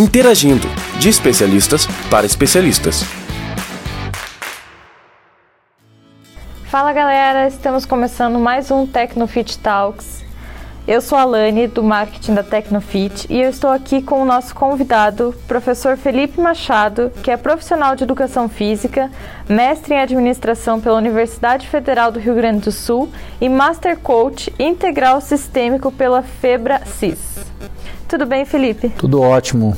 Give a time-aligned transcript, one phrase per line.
[0.00, 0.66] Interagindo,
[0.98, 3.04] de especialistas para especialistas.
[6.64, 10.24] Fala galera, estamos começando mais um Tecnofit Talks.
[10.88, 14.54] Eu sou a Lani, do marketing da Tecnofit, e eu estou aqui com o nosso
[14.54, 19.10] convidado, professor Felipe Machado, que é profissional de educação física,
[19.46, 25.20] mestre em administração pela Universidade Federal do Rio Grande do Sul e Master Coach integral
[25.20, 27.18] sistêmico pela Febra CIS.
[28.08, 28.88] Tudo bem, Felipe?
[28.88, 29.76] Tudo ótimo.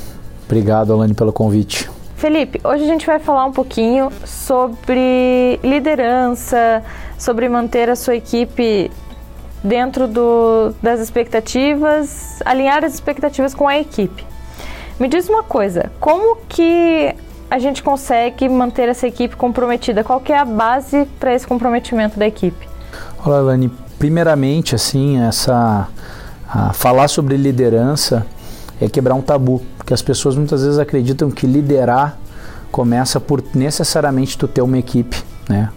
[0.53, 1.91] Obrigado, Alane, pelo convite.
[2.15, 6.84] Felipe, hoje a gente vai falar um pouquinho sobre liderança,
[7.16, 8.91] sobre manter a sua equipe
[9.65, 14.27] dentro do, das expectativas, alinhar as expectativas com a equipe.
[15.01, 17.16] Me diz uma coisa, como que
[17.50, 20.05] a gente consegue manter essa equipe comprometida?
[20.05, 22.69] Qual que é a base para esse comprometimento da equipe?
[23.25, 23.73] Olá, Lani.
[23.98, 25.89] Primeiramente, assim, essa
[26.75, 28.27] falar sobre liderança
[28.84, 32.18] é quebrar um tabu, porque as pessoas muitas vezes acreditam que liderar
[32.70, 35.70] começa por necessariamente tu ter uma equipe, né?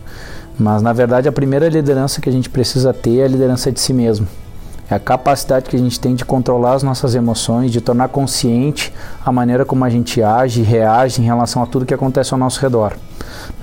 [0.57, 3.79] Mas na verdade a primeira liderança que a gente precisa ter é a liderança de
[3.79, 4.27] si mesmo.
[4.89, 8.93] É a capacidade que a gente tem de controlar as nossas emoções, de tornar consciente
[9.25, 12.39] a maneira como a gente age e reage em relação a tudo que acontece ao
[12.39, 12.93] nosso redor.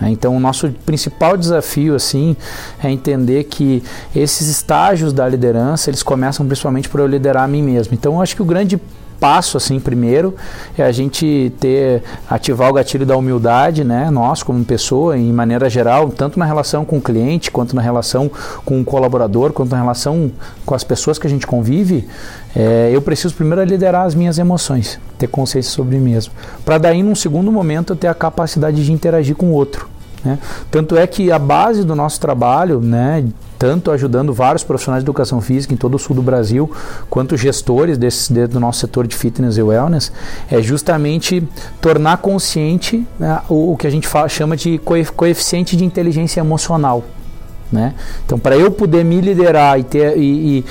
[0.00, 0.10] Né?
[0.10, 2.36] Então, o nosso principal desafio assim
[2.82, 3.84] é entender que
[4.14, 7.94] esses estágios da liderança eles começam principalmente por eu liderar a mim mesmo.
[7.94, 8.80] Então, eu acho que o grande
[9.22, 10.34] passo assim primeiro
[10.76, 14.10] é a gente ter ativar o gatilho da humildade, né?
[14.10, 18.28] Nós como pessoa, em maneira geral, tanto na relação com o cliente, quanto na relação
[18.64, 20.32] com o colaborador, quanto na relação
[20.66, 22.08] com as pessoas que a gente convive,
[22.56, 26.32] é, eu preciso primeiro liderar as minhas emoções, ter consciência sobre mim mesmo,
[26.64, 29.91] para daí num segundo momento eu ter a capacidade de interagir com o outro.
[30.24, 30.38] Né?
[30.70, 33.24] Tanto é que a base do nosso trabalho, né,
[33.58, 36.70] tanto ajudando vários profissionais de educação física em todo o sul do Brasil,
[37.08, 40.12] quanto gestores desse, do nosso setor de fitness e wellness,
[40.50, 41.46] é justamente
[41.80, 44.78] tornar consciente né, o, o, que a gente fala, chama de
[45.14, 47.04] coeficiente de inteligência emocional.
[47.70, 47.94] Né?
[48.27, 50.64] Então, para eu poder me liderar e, ter, e, e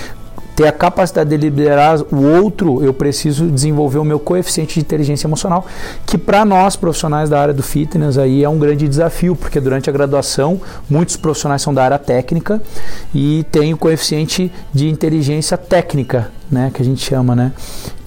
[0.61, 5.25] ter a capacidade de liderar o outro, eu preciso desenvolver o meu coeficiente de inteligência
[5.25, 5.65] emocional,
[6.05, 9.89] que para nós profissionais da área do fitness aí é um grande desafio, porque durante
[9.89, 12.61] a graduação muitos profissionais são da área técnica
[13.13, 17.51] e tem o coeficiente de inteligência técnica, né, que a gente chama, né,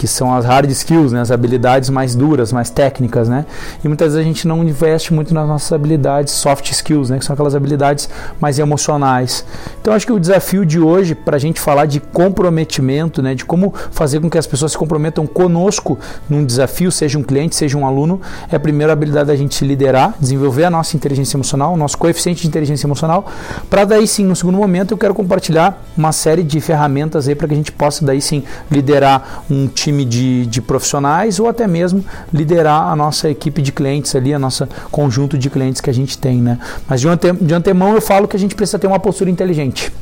[0.04, 3.46] que são as hard skills, né, as habilidades mais duras, mais técnicas, né,
[3.82, 7.24] e muitas vezes a gente não investe muito nas nossas habilidades soft skills, né, que
[7.24, 8.06] são aquelas habilidades
[8.38, 9.46] mais emocionais.
[9.80, 13.46] Então acho que o desafio de hoje para a gente falar de comprometimento, né, de
[13.46, 15.98] como fazer com que as pessoas se comprometam conosco
[16.28, 18.20] num desafio, seja um cliente, seja um aluno,
[18.52, 22.42] é a primeira habilidade da gente liderar, desenvolver a nossa inteligência emocional, o nosso coeficiente
[22.42, 23.24] de inteligência emocional,
[23.70, 27.48] para daí sim, no segundo momento, eu quero compartilhar uma série de ferramentas aí para
[27.48, 32.02] que a gente possa daí sim liderar um time de, de profissionais ou até mesmo
[32.32, 36.16] liderar a nossa equipe de clientes ali, a nossa conjunto de clientes que a gente
[36.16, 36.58] tem, né?
[36.88, 39.92] Mas de, ante, de antemão eu falo que a gente precisa ter uma postura inteligente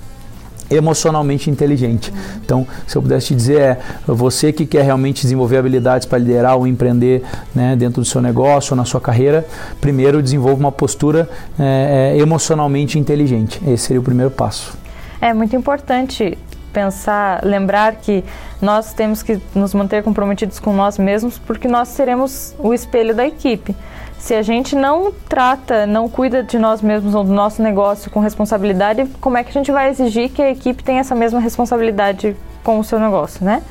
[0.71, 2.13] emocionalmente inteligente.
[2.45, 6.57] Então, se eu pudesse te dizer, é você que quer realmente desenvolver habilidades para liderar
[6.57, 7.23] ou empreender
[7.55, 9.47] né, dentro do seu negócio ou na sua carreira,
[9.81, 13.61] primeiro desenvolva uma postura é, emocionalmente inteligente.
[13.67, 14.77] Esse seria o primeiro passo.
[15.21, 16.37] É muito importante
[16.73, 18.25] pensar, lembrar que
[18.61, 23.27] nós temos que nos manter comprometidos com nós mesmos porque nós seremos o espelho da
[23.27, 23.75] equipe.
[24.19, 28.21] Se a gente não trata, não cuida de nós mesmos ou do nosso negócio com
[28.21, 32.37] responsabilidade, como é que a gente vai exigir que a equipe tenha essa mesma responsabilidade
[32.63, 33.63] com o seu negócio, né?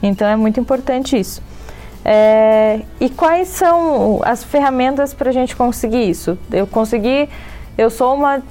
[0.00, 1.42] Então é muito importante isso.
[2.04, 6.38] É, e quais são as ferramentas para a gente conseguir isso?
[6.50, 7.28] Eu consegui,
[7.76, 8.42] eu sou uma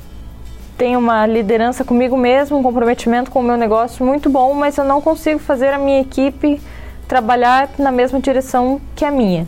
[0.79, 4.85] tenho uma liderança comigo mesmo, um comprometimento com o meu negócio muito bom, mas eu
[4.85, 6.59] não consigo fazer a minha equipe
[7.05, 9.45] trabalhar na mesma direção que a minha.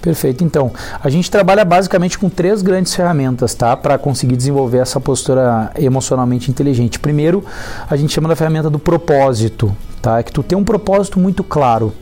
[0.00, 0.44] Perfeito.
[0.44, 0.70] Então,
[1.02, 6.52] a gente trabalha basicamente com três grandes ferramentas, tá, para conseguir desenvolver essa postura emocionalmente
[6.52, 7.00] inteligente.
[7.00, 7.44] Primeiro,
[7.90, 10.20] a gente chama da ferramenta do propósito, tá?
[10.20, 11.92] É que tu tem um propósito muito claro.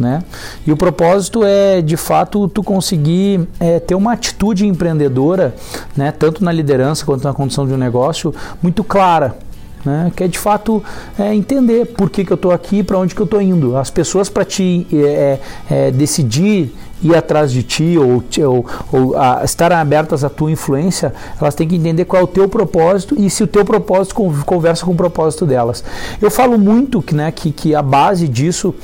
[0.00, 0.22] Né?
[0.66, 5.54] E o propósito é, de fato, tu conseguir é, ter uma atitude empreendedora,
[5.94, 6.10] né?
[6.10, 9.36] tanto na liderança quanto na condução de um negócio, muito clara.
[9.84, 10.12] Né?
[10.14, 10.82] Que é de fato
[11.18, 13.76] é, entender por que, que eu estou aqui, para onde que eu estou indo.
[13.76, 19.16] As pessoas para te é, é, é, decidir ir atrás de ti ou, ou, ou
[19.16, 23.14] a, estarem abertas à tua influência, elas têm que entender qual é o teu propósito
[23.18, 24.14] e se o teu propósito
[24.44, 25.82] conversa com o propósito delas.
[26.20, 28.74] Eu falo muito que, né, que, que a base disso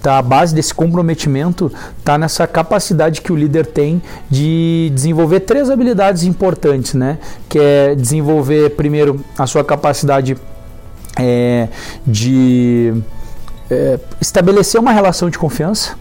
[0.00, 4.00] Tá, a base desse comprometimento está nessa capacidade que o líder tem
[4.30, 7.18] de desenvolver três habilidades importantes, né?
[7.48, 10.36] Que é desenvolver primeiro a sua capacidade
[11.18, 11.68] é,
[12.06, 12.94] de
[13.68, 15.96] é, estabelecer uma relação de confiança.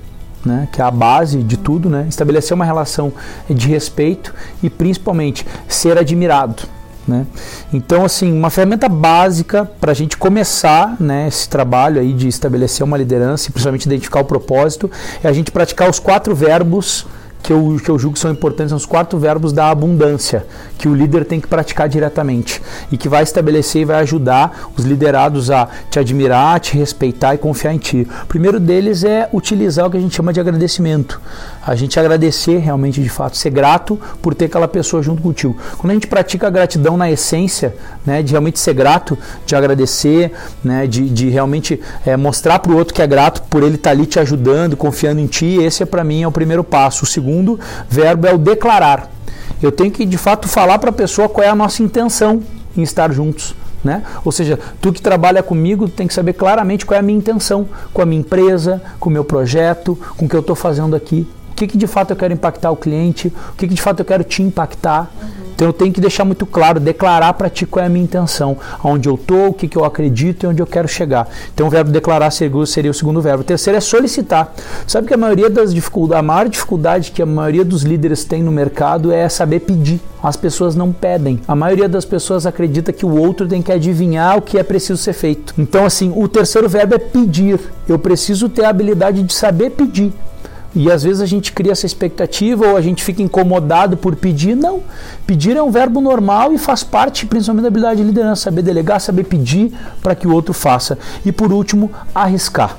[0.46, 3.12] né, que é a base de tudo, né, estabelecer uma relação
[3.50, 4.34] de respeito
[4.64, 6.64] e principalmente ser admirado.
[7.08, 7.26] Né?
[7.72, 12.84] Então, assim, uma ferramenta básica para a gente começar né, esse trabalho aí de estabelecer
[12.84, 14.92] uma liderança e principalmente identificar o propósito
[15.24, 17.06] é a gente praticar os quatro verbos
[17.48, 20.46] que eu, que eu julgo são importantes, são os quatro verbos da abundância,
[20.78, 22.62] que o líder tem que praticar diretamente
[22.92, 27.38] e que vai estabelecer e vai ajudar os liderados a te admirar, te respeitar e
[27.38, 28.06] confiar em ti.
[28.24, 31.22] O primeiro deles é utilizar o que a gente chama de agradecimento.
[31.68, 35.58] A gente agradecer realmente de fato, ser grato por ter aquela pessoa junto contigo.
[35.78, 37.76] Quando a gente pratica a gratidão na essência,
[38.06, 40.32] né, de realmente ser grato, de agradecer,
[40.64, 43.90] né, de, de realmente é, mostrar para o outro que é grato por ele estar
[43.90, 47.04] tá ali te ajudando, confiando em ti, esse é para mim é o primeiro passo.
[47.04, 47.60] O segundo
[47.90, 49.12] verbo é o declarar.
[49.62, 52.42] Eu tenho que de fato falar para a pessoa qual é a nossa intenção
[52.78, 53.54] em estar juntos.
[53.84, 54.04] Né?
[54.24, 57.68] Ou seja, tu que trabalha comigo tem que saber claramente qual é a minha intenção
[57.94, 61.28] com a minha empresa, com o meu projeto, com o que eu estou fazendo aqui.
[61.58, 64.02] O que, que de fato eu quero impactar o cliente, o que, que de fato
[64.02, 65.10] eu quero te impactar.
[65.20, 65.48] Uhum.
[65.58, 68.58] Então eu tenho que deixar muito claro, declarar para ti qual é a minha intenção,
[68.78, 71.28] aonde eu estou, o que, que eu acredito e onde eu quero chegar.
[71.52, 73.42] Então o verbo declarar seria o segundo verbo.
[73.42, 74.54] O terceiro é solicitar.
[74.86, 78.44] Sabe que a maioria das dificuldades, a maior dificuldade que a maioria dos líderes tem
[78.44, 80.00] no mercado é saber pedir.
[80.22, 81.40] As pessoas não pedem.
[81.48, 85.02] A maioria das pessoas acredita que o outro tem que adivinhar o que é preciso
[85.02, 85.56] ser feito.
[85.58, 87.60] Então, assim, o terceiro verbo é pedir.
[87.90, 90.14] Eu preciso ter a habilidade de saber pedir.
[90.78, 94.56] E às vezes a gente cria essa expectativa ou a gente fica incomodado por pedir.
[94.56, 94.84] Não.
[95.26, 99.02] Pedir é um verbo normal e faz parte principalmente da habilidade de liderança, saber delegar,
[99.02, 100.96] saber pedir para que o outro faça.
[101.26, 102.78] E por último, arriscar.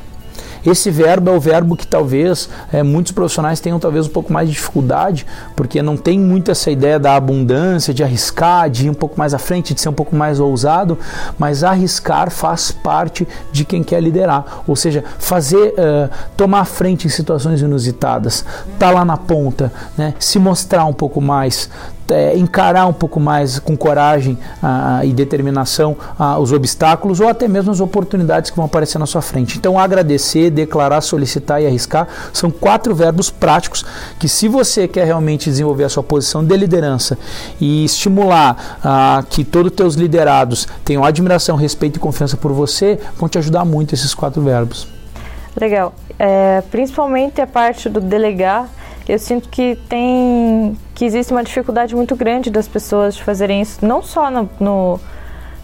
[0.70, 4.49] Esse verbo é o verbo que talvez é, muitos profissionais tenham talvez um pouco mais
[4.49, 5.26] de dificuldade,
[5.56, 9.32] porque não tem muito essa ideia da abundância, de arriscar, de ir um pouco mais
[9.32, 10.99] à frente, de ser um pouco mais ousado,
[11.38, 17.11] mas arriscar faz parte de quem quer liderar, ou seja, fazer, uh, tomar frente em
[17.11, 18.44] situações inusitadas,
[18.79, 21.70] tá lá na ponta, né, se mostrar um pouco mais,
[22.10, 27.49] é, encarar um pouco mais com coragem ah, e determinação ah, os obstáculos ou até
[27.49, 29.58] mesmo as oportunidades que vão aparecer na sua frente.
[29.58, 33.84] Então, agradecer, declarar, solicitar e arriscar são quatro verbos práticos
[34.19, 37.19] que, se você quer realmente desenvolver a sua posição de liderança
[37.60, 42.99] e estimular ah, que todos os teus liderados tenham admiração, respeito e confiança por você,
[43.16, 44.88] vão te ajudar muito esses quatro verbos.
[45.60, 45.93] Legal.
[46.19, 48.69] É, principalmente a parte do delegar
[49.08, 53.84] eu sinto que tem que existe uma dificuldade muito grande das pessoas de fazerem isso,
[53.84, 55.00] não só no, no,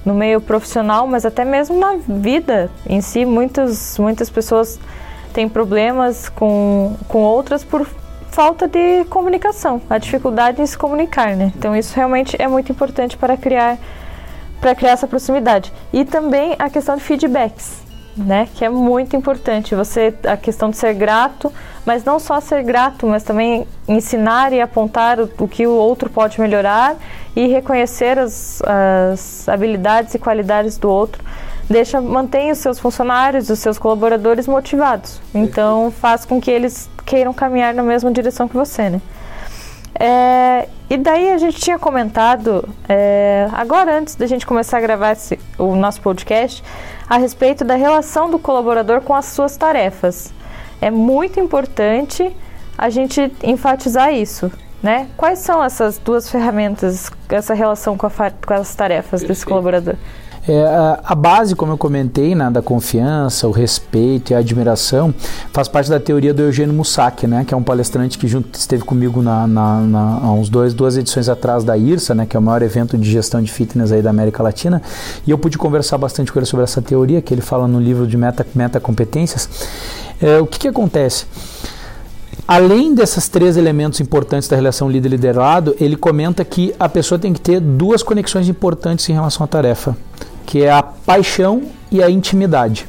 [0.05, 3.25] no meio profissional, mas até mesmo na vida em si.
[3.25, 4.81] Muitas, muitas pessoas
[5.32, 7.87] têm problemas com, com outras por
[8.31, 11.52] falta de comunicação, a dificuldade em se comunicar, né?
[11.56, 13.79] Então isso realmente é muito importante para criar
[14.61, 15.70] para criar essa proximidade.
[15.93, 17.83] E também a questão de feedbacks
[18.16, 18.49] né?
[18.55, 19.75] Que é muito importante.
[19.75, 21.52] Você a questão de ser grato,
[21.84, 26.08] mas não só ser grato, mas também ensinar e apontar o, o que o outro
[26.08, 26.96] pode melhorar
[27.34, 31.22] e reconhecer as, as habilidades e qualidades do outro.
[31.69, 35.20] Deixa, mantém os seus funcionários, os seus colaboradores motivados.
[35.34, 39.00] Então faz com que eles queiram caminhar na mesma direção que você, né?
[39.99, 45.12] É, e daí a gente tinha comentado, é, agora antes da gente começar a gravar
[45.12, 46.62] esse, o nosso podcast,
[47.08, 50.32] a respeito da relação do colaborador com as suas tarefas.
[50.81, 52.35] É muito importante
[52.76, 54.51] a gente enfatizar isso,
[54.82, 55.08] né?
[55.17, 59.94] Quais são essas duas ferramentas, essa relação com, a, com as tarefas desse colaborador?
[60.46, 60.63] É,
[61.03, 65.15] a, base, como eu comentei, né, da confiança, o respeito e a admiração,
[65.55, 68.84] faz parte da teoria do Eugênio Mussac, né, que é um palestrante que junto, esteve
[68.84, 72.39] comigo na, na, na, há uns dois, duas edições atrás da IRSA, né, que é
[72.39, 74.82] o maior evento de gestão de fitness aí da América Latina,
[75.27, 78.06] e eu pude conversar bastante com ele sobre essa teoria, que ele fala no livro
[78.06, 79.48] de meta, meta competências.
[80.20, 81.24] É, o que, que acontece?
[82.46, 87.41] Além desses três elementos importantes da relação líder-liderado, ele comenta que a pessoa tem que
[87.41, 89.96] ter duas conexões importantes em relação à tarefa
[90.46, 92.89] que é a paixão e a intimidade.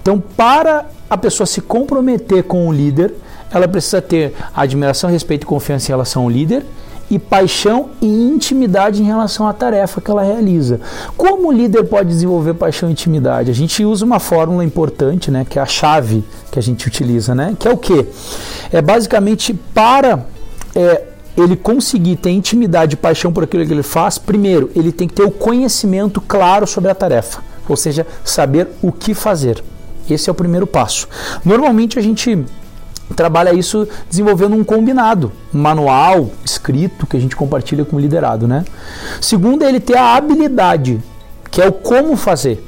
[0.00, 3.14] Então, para a pessoa se comprometer com o líder,
[3.52, 6.64] ela precisa ter admiração, respeito e confiança em relação ao líder
[7.10, 10.80] e paixão e intimidade em relação à tarefa que ela realiza.
[11.14, 13.50] Como o líder pode desenvolver paixão e intimidade?
[13.50, 17.34] A gente usa uma fórmula importante, né, que é a chave que a gente utiliza,
[17.34, 18.06] né, que é o que?
[18.72, 20.24] É basicamente para
[20.74, 21.02] é,
[21.36, 25.14] ele conseguir ter intimidade e paixão por aquilo que ele faz, primeiro, ele tem que
[25.14, 29.62] ter o conhecimento claro sobre a tarefa, ou seja, saber o que fazer.
[30.08, 31.08] Esse é o primeiro passo.
[31.44, 32.44] Normalmente a gente
[33.16, 38.48] trabalha isso desenvolvendo um combinado, um manual escrito que a gente compartilha com o liderado,
[38.48, 38.64] né?
[39.20, 41.00] Segundo, é ele ter a habilidade,
[41.50, 42.62] que é o como fazer.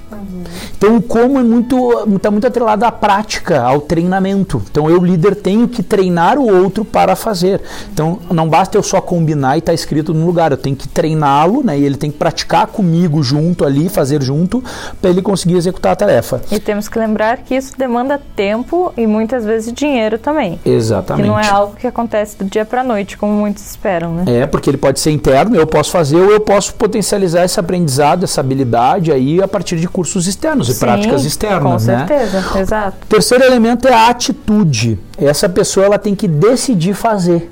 [0.77, 4.63] Então o como é muito está muito atrelado à prática, ao treinamento.
[4.71, 7.61] Então eu líder tenho que treinar o outro para fazer.
[7.93, 10.89] Então não basta eu só combinar e estar tá escrito no lugar, eu tenho que
[10.89, 11.79] treiná-lo, né?
[11.79, 14.63] E ele tem que praticar comigo junto ali, fazer junto
[15.01, 16.41] para ele conseguir executar a tarefa.
[16.51, 20.59] E temos que lembrar que isso demanda tempo e muitas vezes dinheiro também.
[20.65, 21.23] Exatamente.
[21.23, 24.25] Que não é algo que acontece do dia para a noite, como muitos esperam, né?
[24.27, 28.25] É, porque ele pode ser interno, eu posso fazer ou eu posso potencializar esse aprendizado,
[28.25, 32.07] essa habilidade aí a partir de cursos externos e práticas externas, com né?
[32.07, 32.97] certeza, exato.
[33.09, 34.99] Terceiro elemento é a atitude.
[35.17, 37.51] Essa pessoa ela tem que decidir fazer.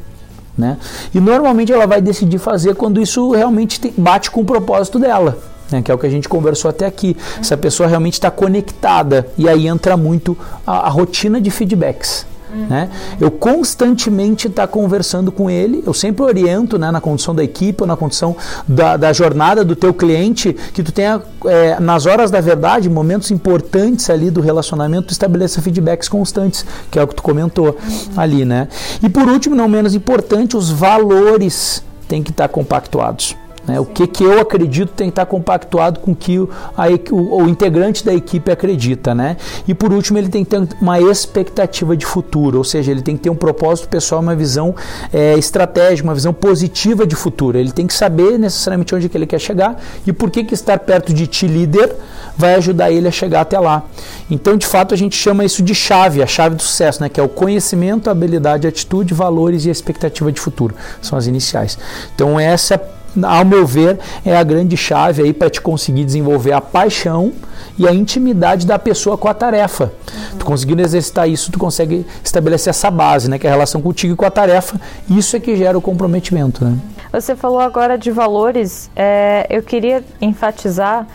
[0.57, 0.77] Né?
[1.15, 5.39] E normalmente ela vai decidir fazer quando isso realmente te, bate com o propósito dela.
[5.71, 7.17] Né, que é o que a gente conversou até aqui.
[7.41, 12.27] Se a pessoa realmente está conectada, e aí entra muito a, a rotina de feedbacks.
[12.53, 12.91] Né?
[13.21, 17.83] Eu constantemente estar tá conversando com ele, eu sempre oriento né, na condição da equipe
[17.83, 22.31] ou na condição da, da jornada do teu cliente, que tu tenha, é, nas horas
[22.31, 27.15] da verdade, momentos importantes ali do relacionamento, tu estabeleça feedbacks constantes, que é o que
[27.15, 28.09] tu comentou uhum.
[28.17, 28.45] ali.
[28.45, 28.69] Né?
[29.03, 33.37] E por último, não menos importante, os valores têm que estar tá compactuados.
[33.67, 33.79] Né?
[33.79, 37.49] O que, que eu acredito tem que estar compactuado com que o, a, o, o,
[37.49, 39.15] integrante da equipe acredita.
[39.15, 39.37] Né?
[39.67, 43.17] E por último, ele tem que ter uma expectativa de futuro, ou seja, ele tem
[43.17, 44.75] que ter um propósito pessoal, uma visão
[45.13, 47.59] é, estratégica, uma visão positiva de futuro.
[47.59, 50.79] Ele tem que saber necessariamente onde que ele quer chegar e por que, que estar
[50.79, 51.95] perto de ti, líder,
[52.37, 53.85] vai ajudar ele a chegar até lá.
[54.31, 57.09] Então, de fato, a gente chama isso de chave, a chave do sucesso, né?
[57.09, 60.75] que é o conhecimento, habilidade, atitude, valores e expectativa de futuro.
[61.01, 61.79] São as iniciais.
[62.15, 66.53] Então, essa é ao meu ver, é a grande chave aí para te conseguir desenvolver
[66.53, 67.33] a paixão
[67.79, 69.85] e a intimidade da pessoa com a tarefa.
[69.85, 70.39] Uhum.
[70.39, 74.15] Tu conseguindo exercitar isso, tu consegue estabelecer essa base, né, que é a relação contigo
[74.15, 74.81] e com a tarefa.
[75.09, 76.79] Isso é que gera o comprometimento, né?
[77.13, 78.91] Você falou agora de valores.
[78.97, 81.07] É, eu queria enfatizar.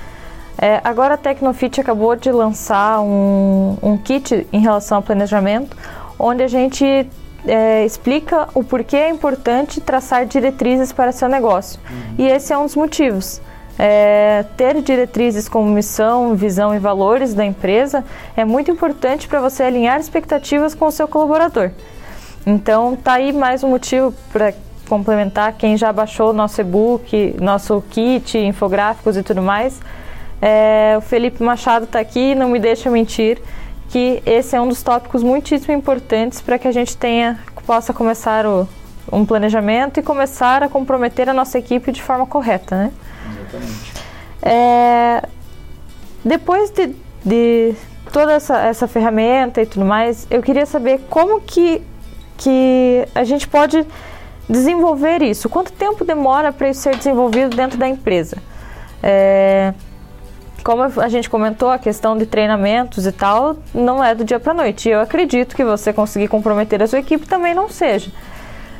[0.58, 5.76] É, agora a Tecnofit acabou de lançar um, um kit em relação ao planejamento,
[6.20, 7.08] onde a gente
[7.48, 11.80] é, explica o porquê é importante traçar diretrizes para seu negócio.
[11.90, 12.16] Uhum.
[12.18, 13.42] E esse é um dos motivos.
[13.80, 18.04] É, ter diretrizes como missão, visão e valores da empresa
[18.36, 21.70] é muito importante para você alinhar expectativas com o seu colaborador.
[22.46, 24.54] Então, tá aí mais um motivo para
[24.88, 29.80] complementar quem já baixou nosso e-book, nosso kit, infográficos e tudo mais.
[30.42, 33.40] É, o Felipe Machado está aqui, não me deixa mentir
[33.90, 38.46] que esse é um dos tópicos muitíssimo importantes para que a gente tenha possa começar
[38.46, 38.68] o,
[39.12, 42.92] um planejamento e começar a comprometer a nossa equipe de forma correta, né?
[43.30, 43.94] Exatamente.
[44.42, 45.24] É,
[46.24, 47.76] depois de, de
[48.14, 51.82] toda essa, essa ferramenta e tudo mais, eu queria saber como que,
[52.38, 53.86] que a gente pode
[54.50, 55.50] desenvolver isso.
[55.50, 58.38] Quanto tempo demora para isso ser desenvolvido dentro da empresa?
[59.04, 59.74] É,
[60.64, 64.54] como a gente comentou, a questão de treinamentos e tal não é do dia para
[64.54, 64.90] noite.
[64.90, 68.12] Eu acredito que você conseguir comprometer a sua equipe também não seja.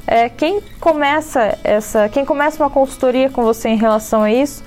[0.06, 4.64] É, quem começa essa, quem começa uma consultoria com você em relação a isso,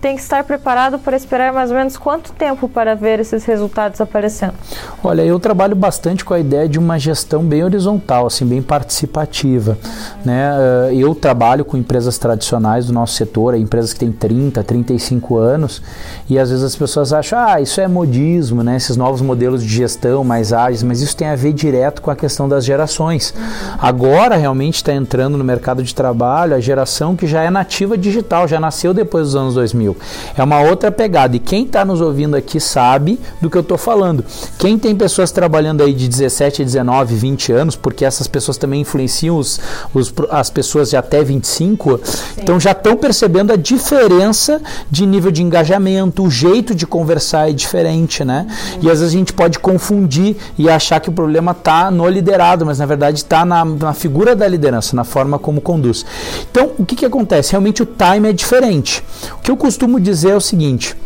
[0.00, 4.00] tem que estar preparado para esperar mais ou menos quanto tempo para ver esses resultados
[4.00, 4.54] aparecendo?
[5.02, 9.76] Olha, eu trabalho bastante com a ideia de uma gestão bem horizontal, assim, bem participativa.
[10.24, 10.50] Né?
[10.90, 15.82] Eh, eu trabalho com empresas tradicionais do nosso setor, empresas que têm 30, 35 anos,
[16.28, 18.76] e às vezes as pessoas acham, ah, isso é modismo, né?
[18.76, 22.16] esses novos modelos de gestão mais ágeis, mas isso tem a ver direto com a
[22.16, 23.34] questão das gerações.
[23.80, 28.46] Agora realmente está entrando no mercado de trabalho a geração que já é nativa digital,
[28.46, 29.87] já nasceu depois dos anos 2000.
[30.36, 31.36] É uma outra pegada.
[31.36, 34.24] E quem está nos ouvindo aqui sabe do que eu estou falando.
[34.58, 39.36] Quem tem pessoas trabalhando aí de 17, 19, 20 anos, porque essas pessoas também influenciam
[39.36, 39.60] os,
[39.94, 42.20] os as pessoas de até 25, Sim.
[42.38, 47.52] então já estão percebendo a diferença de nível de engajamento, o jeito de conversar é
[47.52, 48.46] diferente, né?
[48.48, 48.78] Uhum.
[48.82, 52.64] E às vezes a gente pode confundir e achar que o problema está no liderado,
[52.66, 56.04] mas na verdade está na, na figura da liderança, na forma como conduz.
[56.50, 57.52] Então, o que, que acontece?
[57.52, 59.04] Realmente o time é diferente.
[59.34, 60.96] O que eu costumo costumo dizer o seguinte: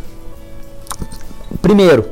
[1.61, 2.07] primeiro,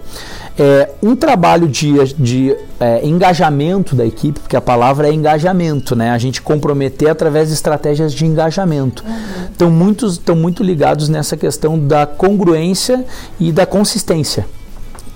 [0.58, 6.12] é, um trabalho de, de é, engajamento da equipe, porque a palavra é engajamento, né?
[6.12, 9.04] A gente comprometer através de estratégias de engajamento.
[9.04, 9.48] Uhum.
[9.56, 13.04] Então, muitos estão muito ligados nessa questão da congruência
[13.40, 14.46] e da consistência.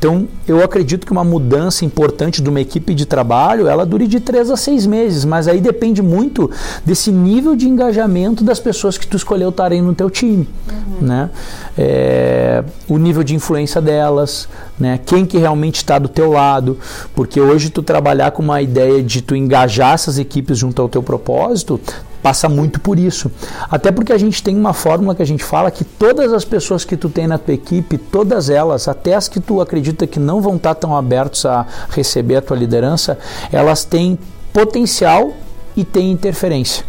[0.06, 4.20] Então, eu acredito que uma mudança importante de uma equipe de trabalho, ela dure de
[4.20, 6.52] três a seis meses, mas aí depende muito
[6.86, 11.08] desse nível de engajamento das pessoas que tu escolheu estarem no teu time, uhum.
[11.08, 11.32] né?
[11.76, 14.48] É, o nível de influência delas,
[14.80, 15.00] né?
[15.04, 16.78] Quem que realmente está do teu lado,
[17.16, 21.02] porque hoje tu trabalhar com uma ideia de tu engajar essas equipes junto ao teu
[21.02, 21.82] propósito,
[22.26, 23.32] Passa muito por isso.
[23.70, 26.84] Até porque a gente tem uma fórmula que a gente fala que todas as pessoas
[26.84, 30.42] que tu tem na tua equipe, todas elas, até as que tu acredita que não
[30.42, 33.20] vão estar tão abertos a receber a tua liderança,
[33.52, 34.18] elas têm
[34.52, 35.34] potencial
[35.78, 36.84] e têm interferência.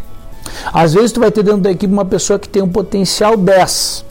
[0.72, 4.06] Às vezes tu vai ter dentro da equipe uma pessoa que tem um potencial 10,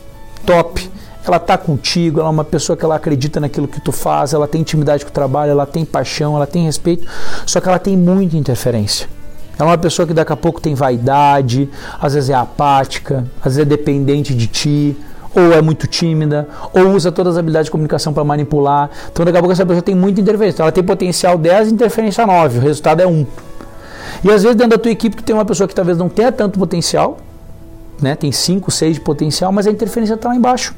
[0.45, 0.91] top.
[1.25, 4.47] Ela está contigo, ela é uma pessoa que ela acredita naquilo que tu faz, ela
[4.47, 7.07] tem intimidade com o trabalho, ela tem paixão, ela tem respeito,
[7.47, 9.07] só que ela tem muita interferência.
[9.57, 11.69] É uma pessoa que daqui a pouco tem vaidade,
[11.99, 14.97] às vezes é apática, às vezes é dependente de ti,
[15.35, 18.89] ou é muito tímida, ou usa todas as habilidades de comunicação para manipular.
[19.11, 20.55] Então daqui a pouco essa pessoa tem muita interferência.
[20.55, 23.25] Então, ela tem potencial 10 e interferência 9, o resultado é 1.
[24.23, 26.31] E às vezes dentro da tua equipe tu tem uma pessoa que talvez não tenha
[26.31, 27.17] tanto potencial,
[28.01, 28.15] né?
[28.15, 30.75] Tem 5, 6 de potencial, mas a interferência está lá embaixo.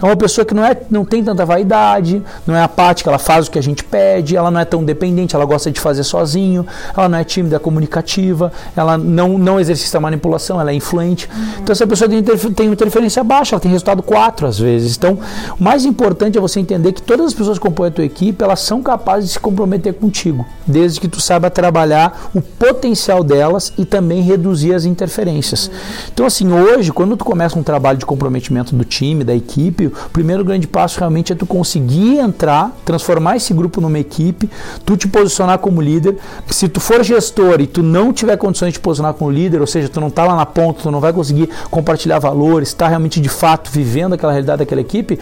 [0.00, 3.48] É uma pessoa que não, é, não tem tanta vaidade, não é apática, ela faz
[3.48, 6.66] o que a gente pede, ela não é tão dependente, ela gosta de fazer sozinho,
[6.96, 11.28] ela não é tímida, é comunicativa, ela não, não exercita manipulação, ela é influente.
[11.32, 11.62] Uhum.
[11.62, 14.96] Então essa pessoa tem, interfer tem interferência baixa, ela tem resultado 4 às vezes.
[14.96, 15.18] Então
[15.58, 18.42] o mais importante é você entender que todas as pessoas que compõem a tua equipe,
[18.42, 23.72] elas são capazes de se comprometer contigo, desde que tu saiba trabalhar o potencial delas
[23.76, 25.66] e também reduzir as interferências.
[25.66, 25.72] Uhum.
[26.12, 30.10] Então assim, hoje, quando tu começa um trabalho de comprometimento do time, da equipe, o
[30.12, 34.48] primeiro grande passo realmente é tu conseguir entrar, transformar esse grupo numa equipe,
[34.84, 36.16] tu te posicionar como líder.
[36.48, 39.66] Se tu for gestor e tu não tiver condições de te posicionar como líder, ou
[39.66, 43.20] seja, tu não está lá na ponta, tu não vai conseguir compartilhar valores, está realmente
[43.20, 45.18] de fato vivendo aquela realidade daquela equipe,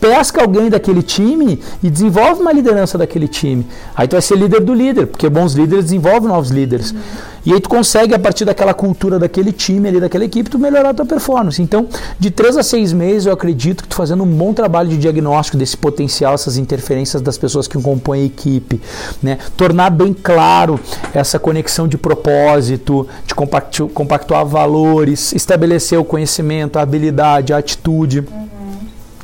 [0.00, 3.66] pesca alguém daquele time e desenvolve uma liderança daquele time.
[3.94, 6.92] Aí tu vai ser líder do líder, porque bons líderes desenvolvem novos líderes.
[6.92, 6.98] Uhum.
[7.44, 10.90] E aí tu consegue, a partir daquela cultura daquele time ali, daquela equipe, tu melhorar
[10.90, 11.60] a tua performance.
[11.62, 14.98] Então, de três a seis meses, eu acredito que tu fazendo um bom trabalho de
[14.98, 18.80] diagnóstico desse potencial, essas interferências das pessoas que compõem a equipe,
[19.22, 19.38] né?
[19.56, 20.78] Tornar bem claro
[21.14, 28.24] essa conexão de propósito, de compactu compactuar valores, estabelecer o conhecimento, a habilidade, a atitude.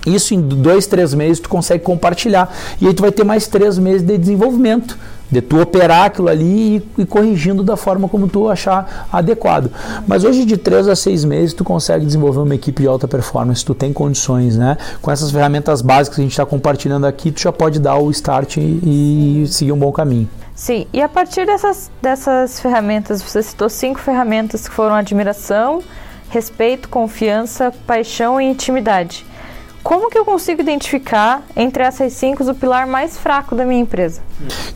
[0.06, 2.54] Isso em dois, três meses tu consegue compartilhar.
[2.80, 4.96] E aí tu vai ter mais três meses de desenvolvimento
[5.30, 9.70] de tu operar aquilo ali e, e, corrigindo da forma como tu achar adequado.
[10.06, 13.64] Mas hoje de três a seis meses tu consegue desenvolver uma equipe de alta performance,
[13.64, 14.76] tu tem condições, né?
[15.02, 18.10] Com essas ferramentas básicas que a gente está compartilhando aqui, tu já pode dar o
[18.10, 20.28] start e, e seguir um bom caminho.
[20.54, 25.82] Sim, e a partir dessas, dessas ferramentas, você citou cinco ferramentas que foram admiração,
[26.30, 29.26] respeito, confiança, paixão e intimidade.
[29.86, 34.20] Como que eu consigo identificar entre essas cinco o pilar mais fraco da minha empresa?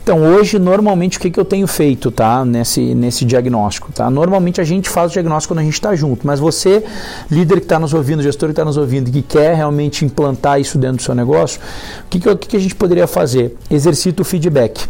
[0.01, 2.45] Então, hoje, normalmente, o que, que eu tenho feito, tá?
[2.45, 4.09] Nesse, nesse diagnóstico, tá?
[4.09, 6.81] Normalmente a gente faz o diagnóstico quando a gente está junto, mas você,
[7.29, 10.77] líder que está nos ouvindo, gestor que está nos ouvindo, que quer realmente implantar isso
[10.77, 11.59] dentro do seu negócio,
[12.05, 13.57] o que, que, que, que a gente poderia fazer?
[13.69, 14.87] Exercita o feedback.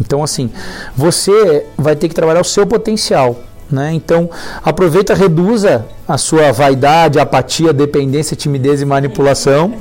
[0.00, 0.50] Então, assim,
[0.96, 3.38] você vai ter que trabalhar o seu potencial.
[3.70, 3.92] Né?
[3.92, 4.28] Então,
[4.64, 9.74] aproveita, reduza a sua vaidade, apatia, dependência, timidez e manipulação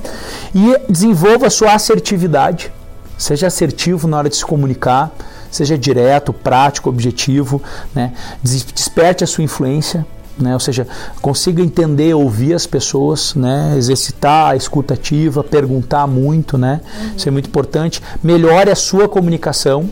[0.53, 2.71] e desenvolva a sua assertividade.
[3.17, 5.11] Seja assertivo na hora de se comunicar,
[5.51, 7.61] seja direto, prático, objetivo,
[7.93, 8.13] né?
[8.43, 10.05] desperte a sua influência,
[10.37, 10.53] né?
[10.53, 10.87] ou seja,
[11.21, 13.73] consiga entender, ouvir as pessoas, né?
[13.75, 16.79] exercitar a escutativa, perguntar muito, né?
[17.17, 18.01] isso é muito importante.
[18.23, 19.89] Melhore a sua comunicação,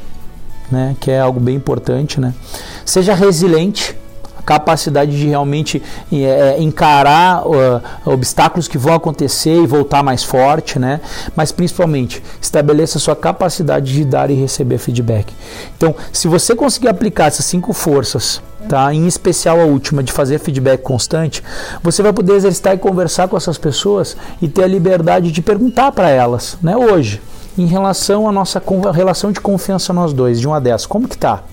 [0.72, 0.96] né?
[1.00, 2.20] que é algo bem importante.
[2.20, 2.34] Né?
[2.86, 3.96] Seja resiliente,
[4.48, 11.02] capacidade de realmente é, encarar uh, obstáculos que vão acontecer e voltar mais forte, né?
[11.36, 15.34] Mas principalmente estabeleça sua capacidade de dar e receber feedback.
[15.76, 18.94] Então, se você conseguir aplicar essas cinco forças, tá?
[18.94, 21.44] Em especial a última de fazer feedback constante,
[21.84, 25.92] você vai poder exercitar e conversar com essas pessoas e ter a liberdade de perguntar
[25.92, 26.78] para elas, né?
[26.78, 27.22] Hoje,
[27.58, 28.62] em relação à nossa
[28.94, 31.44] relação de confiança nós dois, de uma dessas, como que tá?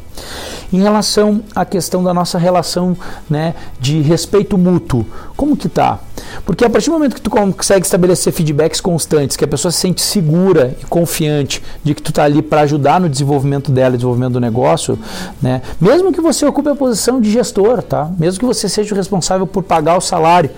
[0.73, 2.97] Em relação à questão da nossa relação
[3.29, 5.05] né, de respeito mútuo,
[5.37, 5.99] como que tá?
[6.45, 9.79] Porque a partir do momento que tu consegue estabelecer feedbacks constantes, que a pessoa se
[9.79, 14.33] sente segura e confiante de que tu está ali para ajudar no desenvolvimento dela, desenvolvimento
[14.35, 14.99] do negócio,
[15.40, 18.11] né, mesmo que você ocupe a posição de gestor, tá?
[18.19, 20.51] mesmo que você seja o responsável por pagar o salário,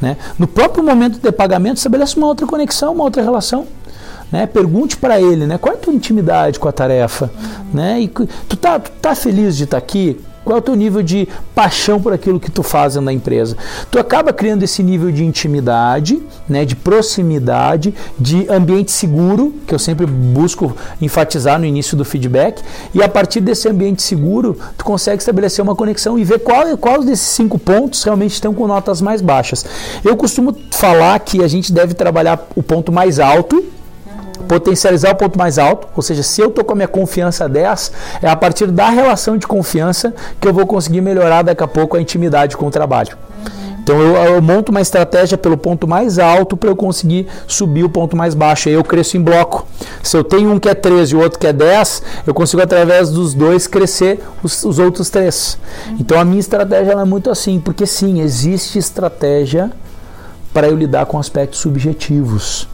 [0.00, 3.66] né, no próprio momento de pagamento estabelece uma outra conexão, uma outra relação.
[4.32, 4.46] Né?
[4.46, 5.58] Pergunte para ele, né?
[5.58, 7.30] Qual é a tua intimidade com a tarefa?
[7.72, 8.00] Né?
[8.00, 10.18] E tu tá, tu tá feliz de estar tá aqui?
[10.44, 13.56] Qual é o teu nível de paixão por aquilo que tu faz na empresa?
[13.90, 19.78] Tu acaba criando esse nível de intimidade, né, de proximidade, de ambiente seguro, que eu
[19.78, 22.60] sempre busco enfatizar no início do feedback,
[22.92, 27.04] e a partir desse ambiente seguro, tu consegue estabelecer uma conexão e ver qual, qual
[27.04, 29.64] desses cinco pontos realmente estão com notas mais baixas.
[30.04, 33.64] Eu costumo falar que a gente deve trabalhar o ponto mais alto,
[34.42, 37.92] potencializar o ponto mais alto, ou seja, se eu estou com a minha confiança 10,
[38.22, 41.96] é a partir da relação de confiança que eu vou conseguir melhorar daqui a pouco
[41.96, 43.16] a intimidade com o trabalho.
[43.82, 47.88] Então eu, eu, monto uma estratégia pelo ponto mais alto para eu conseguir subir o
[47.88, 48.68] ponto mais baixo.
[48.68, 49.66] Aí eu cresço em bloco.
[50.02, 52.62] Se eu tenho um que é 13 e o outro que é 10, eu consigo
[52.62, 55.58] através dos dois crescer os, os outros três.
[55.98, 59.72] Então a minha estratégia é muito assim, porque sim, existe estratégia
[60.54, 62.68] para eu lidar com aspectos subjetivos.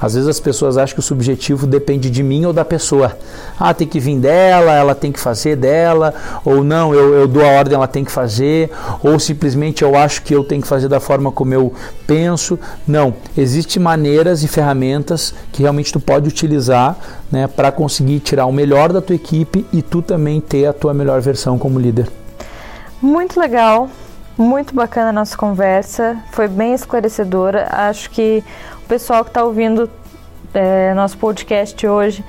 [0.00, 3.18] Às vezes as pessoas acham que o subjetivo depende de mim ou da pessoa.
[3.58, 7.44] Ah, tem que vir dela, ela tem que fazer dela, ou não, eu, eu dou
[7.44, 8.70] a ordem, ela tem que fazer,
[9.02, 11.72] ou simplesmente eu acho que eu tenho que fazer da forma como eu
[12.06, 12.58] penso.
[12.86, 16.96] Não, existem maneiras e ferramentas que realmente tu pode utilizar
[17.30, 20.94] né, para conseguir tirar o melhor da tua equipe e tu também ter a tua
[20.94, 22.08] melhor versão como líder.
[23.02, 23.88] Muito legal,
[24.36, 27.68] muito bacana a nossa conversa, foi bem esclarecedora.
[27.70, 28.42] Acho que
[28.90, 29.88] pessoal que está ouvindo
[30.52, 32.24] é, nosso podcast hoje,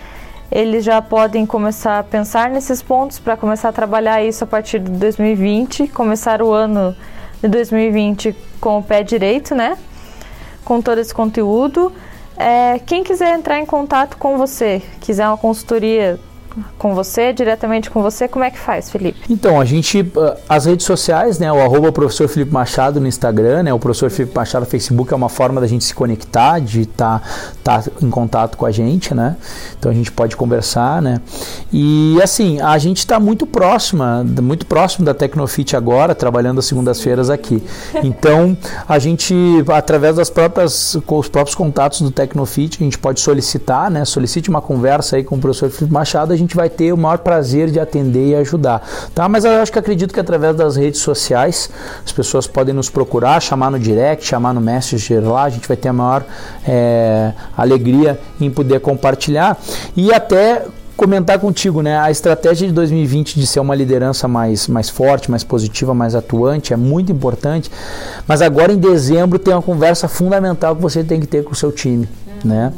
[0.52, 4.78] eles já podem começar a pensar nesses pontos para começar a trabalhar isso a partir
[4.78, 6.96] de 2020, começar o ano
[7.42, 9.76] de 2020 com o pé direito, né?
[10.64, 11.92] Com todo esse conteúdo.
[12.38, 16.20] É, quem quiser entrar em contato com você, quiser uma consultoria
[16.78, 19.20] com você, diretamente com você, como é que faz, Felipe?
[19.30, 23.64] Então, a gente, ah, as redes sociais, né, o arroba professor Felipe Machado no Instagram,
[23.64, 26.82] né, o professor Felipe Machado no Facebook é uma forma da gente se conectar, de
[26.82, 27.22] estar
[27.64, 29.38] tá, tá em contato com a gente, né,
[29.80, 31.22] então a gente pode conversar, né,
[31.72, 37.30] e assim, a gente está muito próxima, muito próximo da Tecnofit agora, trabalhando as segundas-feiras
[37.30, 37.64] aqui,
[38.04, 39.34] então a gente,
[39.70, 44.50] através das próprias, com os próprios contatos do Tecnofit, a gente pode solicitar, né, solicite
[44.50, 47.80] uma conversa aí com o professor Felipe Machado, gente vai ter o maior prazer de
[47.80, 48.82] atender e ajudar,
[49.14, 49.28] tá?
[49.28, 51.70] Mas eu acho que acredito que através das redes sociais
[52.06, 55.78] as pessoas podem nos procurar, chamar no direct, chamar no Messenger lá, a gente vai
[55.78, 56.24] ter a maior
[56.68, 59.58] é, alegria em poder compartilhar
[59.96, 60.66] e até
[61.02, 61.98] comentar contigo, né?
[61.98, 66.74] A estratégia de 2020 de ser uma liderança mais, mais forte, mais positiva, mais atuante
[66.74, 67.72] é muito importante.
[68.28, 71.56] Mas agora em dezembro tem uma conversa fundamental que você tem que ter com o
[71.56, 72.08] seu time,
[72.46, 72.72] né?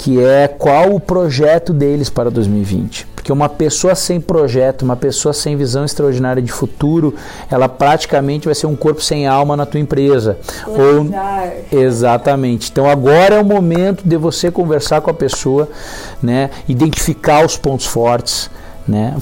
[0.00, 3.06] Que é qual o projeto deles para 2020.
[3.14, 7.14] Porque uma pessoa sem projeto, uma pessoa sem visão extraordinária de futuro,
[7.50, 10.38] ela praticamente vai ser um corpo sem alma na tua empresa.
[10.66, 11.06] Ou,
[11.70, 12.70] exatamente.
[12.70, 15.68] Então agora é o momento de você conversar com a pessoa,
[16.22, 18.50] né, identificar os pontos fortes,
[18.86, 19.16] né?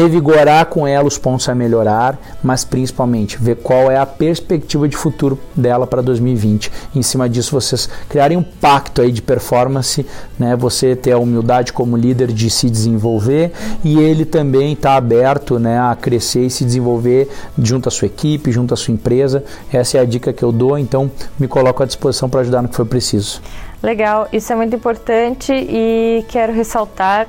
[0.00, 4.96] revigorar com ela os pontos a melhorar, mas principalmente ver qual é a perspectiva de
[4.96, 6.70] futuro dela para 2020.
[6.94, 10.04] Em cima disso, vocês criarem um pacto aí de performance,
[10.38, 10.56] né?
[10.56, 13.52] você ter a humildade como líder de se desenvolver
[13.84, 18.50] e ele também está aberto né, a crescer e se desenvolver junto à sua equipe,
[18.50, 19.44] junto à sua empresa.
[19.72, 22.68] Essa é a dica que eu dou, então me coloco à disposição para ajudar no
[22.68, 23.40] que for preciso.
[23.82, 27.28] Legal, isso é muito importante e quero ressaltar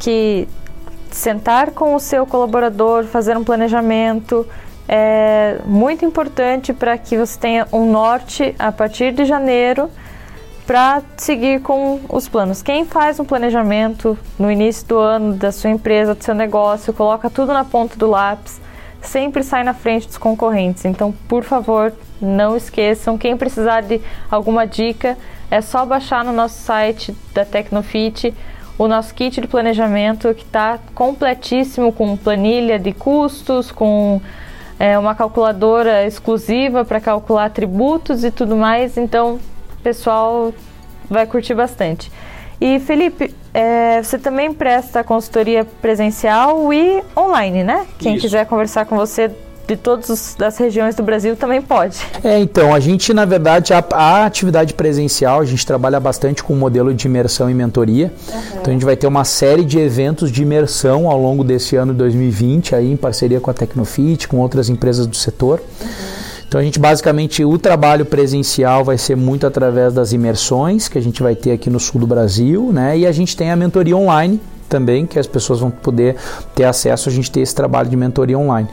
[0.00, 0.48] que
[1.16, 4.46] sentar com o seu colaborador, fazer um planejamento
[4.92, 9.88] é muito importante para que você tenha um norte a partir de janeiro
[10.66, 12.60] para seguir com os planos.
[12.60, 17.30] Quem faz um planejamento no início do ano da sua empresa, do seu negócio, coloca
[17.30, 18.60] tudo na ponta do lápis,
[19.00, 20.84] sempre sai na frente dos concorrentes.
[20.84, 23.16] Então, por favor, não esqueçam.
[23.16, 25.16] Quem precisar de alguma dica,
[25.50, 28.34] é só baixar no nosso site da Tecnofit
[28.80, 34.22] o nosso kit de planejamento que está completíssimo com planilha de custos, com
[34.78, 38.96] é, uma calculadora exclusiva para calcular tributos e tudo mais.
[38.96, 40.54] Então, o pessoal
[41.10, 42.10] vai curtir bastante.
[42.58, 47.86] E Felipe, é, você também presta consultoria presencial e online, né?
[47.98, 48.22] Quem Isso.
[48.22, 49.30] quiser conversar com você
[49.70, 51.98] de todas as regiões do Brasil também pode.
[52.24, 56.52] É, então, a gente, na verdade, a, a atividade presencial, a gente trabalha bastante com
[56.52, 58.12] o modelo de imersão e mentoria.
[58.28, 58.40] Uhum.
[58.60, 61.94] Então, a gente vai ter uma série de eventos de imersão ao longo desse ano
[61.94, 65.62] 2020, aí em parceria com a Tecnofit, com outras empresas do setor.
[65.80, 66.20] Uhum.
[66.48, 71.00] Então a gente basicamente o trabalho presencial vai ser muito através das imersões que a
[71.00, 72.98] gente vai ter aqui no sul do Brasil, né?
[72.98, 76.16] E a gente tem a mentoria online também, que as pessoas vão poder
[76.54, 78.68] ter acesso a gente ter esse trabalho de mentoria online.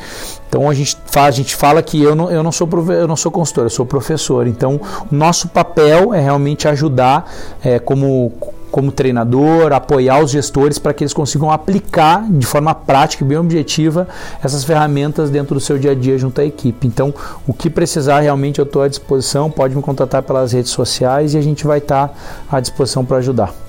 [0.47, 3.17] Então a gente fala, a gente fala que eu não, eu não sou eu não
[3.17, 4.47] sou consultor, eu sou professor.
[4.47, 4.79] Então
[5.11, 7.29] o nosso papel é realmente ajudar
[7.63, 8.31] é, como
[8.71, 13.37] como treinador, apoiar os gestores para que eles consigam aplicar de forma prática e bem
[13.37, 14.07] objetiva
[14.43, 16.85] essas ferramentas dentro do seu dia a dia junto à equipe.
[16.85, 17.13] Então,
[17.47, 21.37] o que precisar realmente eu estou à disposição, pode me contatar pelas redes sociais e
[21.37, 22.13] a gente vai estar
[22.51, 23.66] à disposição para ajudar.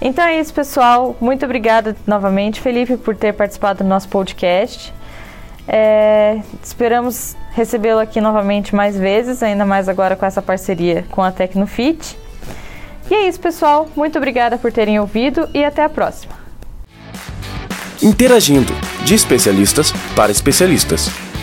[0.00, 1.16] Então é isso, pessoal.
[1.20, 4.92] Muito obrigada novamente, Felipe, por ter participado do nosso podcast.
[5.66, 11.32] É, esperamos recebê-lo aqui novamente mais vezes, ainda mais agora com essa parceria com a
[11.32, 12.18] Tecnofit.
[13.10, 13.88] E é isso, pessoal.
[13.96, 16.34] Muito obrigada por terem ouvido e até a próxima.
[18.02, 18.72] Interagindo,
[19.04, 21.33] de especialistas para especialistas.